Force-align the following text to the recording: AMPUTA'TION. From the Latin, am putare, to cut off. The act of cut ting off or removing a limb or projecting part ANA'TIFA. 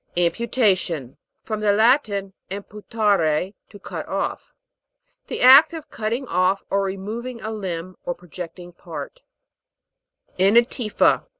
AMPUTA'TION. 0.17 1.15
From 1.43 1.59
the 1.59 1.71
Latin, 1.73 2.33
am 2.49 2.63
putare, 2.63 3.53
to 3.69 3.77
cut 3.79 4.07
off. 4.07 4.51
The 5.27 5.41
act 5.41 5.73
of 5.73 5.91
cut 5.91 6.09
ting 6.09 6.27
off 6.27 6.63
or 6.71 6.81
removing 6.81 7.39
a 7.41 7.51
limb 7.51 7.95
or 8.03 8.15
projecting 8.15 8.73
part 8.73 9.21
ANA'TIFA. 10.39 11.27